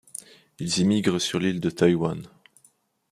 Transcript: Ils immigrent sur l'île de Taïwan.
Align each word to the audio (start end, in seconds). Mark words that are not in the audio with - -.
Ils 0.57 0.79
immigrent 0.79 1.21
sur 1.21 1.37
l'île 1.37 1.59
de 1.59 1.69
Taïwan. 1.69 2.25